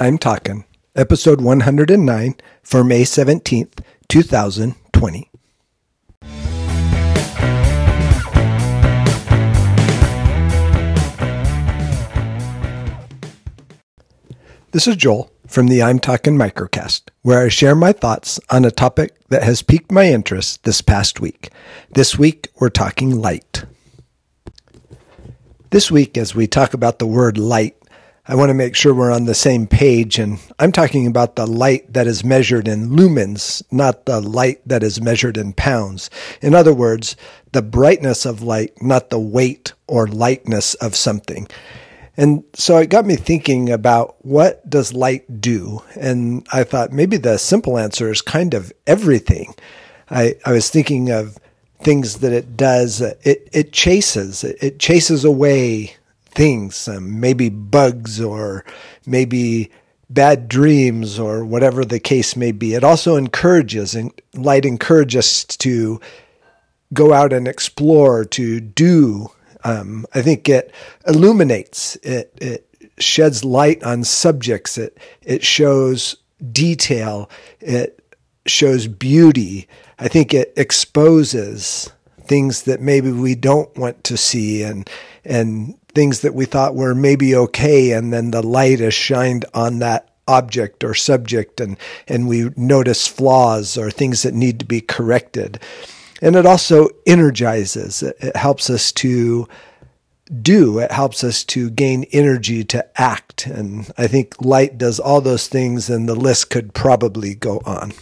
[0.00, 5.30] I'm Talking, episode 109 for May 17th, 2020.
[14.70, 18.70] This is Joel from the I'm Talking Microcast, where I share my thoughts on a
[18.70, 21.50] topic that has piqued my interest this past week.
[21.90, 23.64] This week, we're talking light.
[25.70, 27.77] This week, as we talk about the word light,
[28.30, 30.18] I want to make sure we're on the same page.
[30.18, 34.82] And I'm talking about the light that is measured in lumens, not the light that
[34.82, 36.10] is measured in pounds.
[36.42, 37.16] In other words,
[37.52, 41.48] the brightness of light, not the weight or lightness of something.
[42.18, 45.82] And so it got me thinking about what does light do?
[45.98, 49.54] And I thought maybe the simple answer is kind of everything.
[50.10, 51.38] I, I was thinking of
[51.80, 53.00] things that it does.
[53.00, 55.94] It, it chases, it chases away
[56.38, 58.64] things, um, maybe bugs or
[59.04, 59.72] maybe
[60.08, 62.74] bad dreams or whatever the case may be.
[62.74, 66.00] It also encourages, and light encourages us to
[66.94, 69.32] go out and explore, to do.
[69.64, 70.72] Um, I think it
[71.08, 76.18] illuminates, it, it sheds light on subjects, it, it shows
[76.52, 79.66] detail, it shows beauty.
[79.98, 81.90] I think it exposes
[82.26, 84.88] things that maybe we don't want to see and
[85.24, 89.80] and things that we thought were maybe okay, and then the light is shined on
[89.80, 94.80] that object or subject, and, and we notice flaws or things that need to be
[94.80, 95.58] corrected.
[96.22, 99.48] And it also energizes, it helps us to
[100.40, 100.78] do.
[100.78, 103.46] It helps us to gain energy to act.
[103.46, 107.92] And I think light does all those things, and the list could probably go on.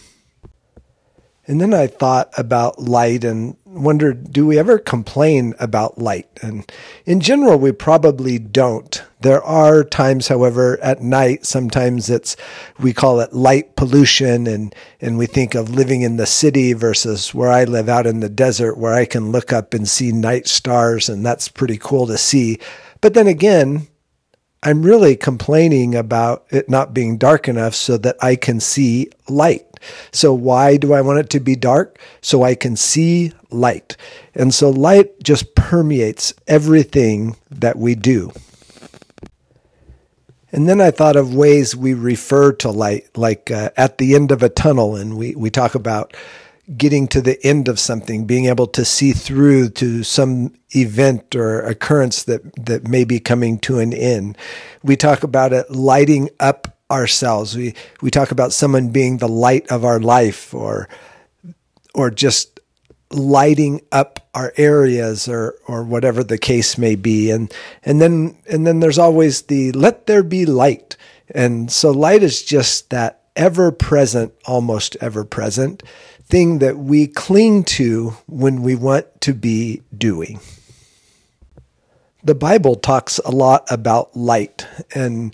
[1.47, 6.27] And then I thought about light and wondered, do we ever complain about light?
[6.41, 6.69] And
[7.05, 9.01] in general, we probably don't.
[9.21, 12.35] There are times, however, at night, sometimes it's,
[12.79, 17.33] we call it light pollution and, and we think of living in the city versus
[17.33, 20.47] where I live out in the desert where I can look up and see night
[20.47, 22.59] stars and that's pretty cool to see.
[22.99, 23.87] But then again,
[24.63, 29.66] I'm really complaining about it not being dark enough so that I can see light.
[30.11, 31.99] So why do I want it to be dark?
[32.21, 33.97] So I can see light.
[34.35, 38.31] And so light just permeates everything that we do.
[40.51, 44.31] And then I thought of ways we refer to light, like uh, at the end
[44.31, 46.15] of a tunnel, and we, we talk about
[46.75, 51.61] getting to the end of something, being able to see through to some event or
[51.61, 54.37] occurrence that, that may be coming to an end.
[54.83, 57.55] We talk about it lighting up ourselves.
[57.55, 60.87] We we talk about someone being the light of our life or
[61.93, 62.59] or just
[63.11, 67.31] lighting up our areas or or whatever the case may be.
[67.31, 67.53] And
[67.83, 70.95] and then and then there's always the let there be light.
[71.33, 75.83] And so light is just that ever present, almost ever present
[76.27, 80.39] thing that we cling to when we want to be doing.
[82.23, 85.33] The Bible talks a lot about light and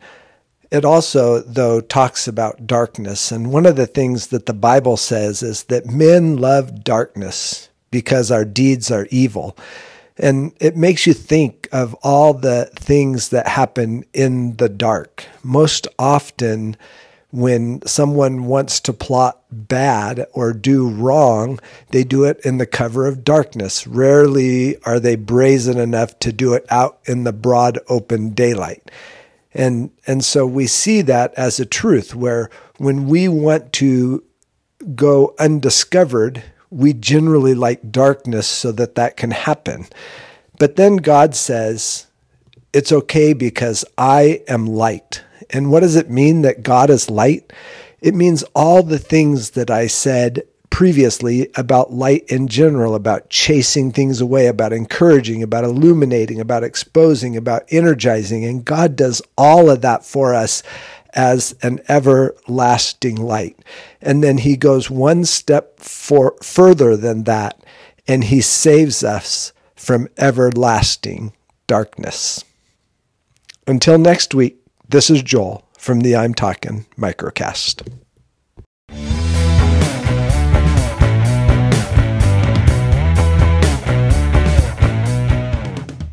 [0.73, 3.31] it also, though, talks about darkness.
[3.31, 8.31] And one of the things that the Bible says is that men love darkness because
[8.31, 9.55] our deeds are evil.
[10.17, 15.25] And it makes you think of all the things that happen in the dark.
[15.43, 16.75] Most often,
[17.29, 23.05] when someone wants to plot bad or do wrong, they do it in the cover
[23.05, 23.85] of darkness.
[23.85, 28.89] Rarely are they brazen enough to do it out in the broad open daylight.
[29.53, 34.23] And, and so we see that as a truth where when we want to
[34.95, 39.85] go undiscovered, we generally like darkness so that that can happen.
[40.57, 42.07] But then God says,
[42.73, 45.21] it's okay because I am light.
[45.51, 47.53] And what does it mean that God is light?
[48.01, 50.43] It means all the things that I said
[50.73, 57.37] previously about light in general, about chasing things away, about encouraging, about illuminating, about exposing,
[57.37, 58.43] about energizing.
[58.43, 60.63] And God does all of that for us
[61.13, 63.55] as an everlasting light.
[64.01, 67.63] And then he goes one step for, further than that,
[68.07, 71.33] and he saves us from everlasting
[71.67, 72.43] darkness.
[73.67, 74.57] Until next week,
[74.89, 78.02] this is Joel from the I'm Talking Microcast.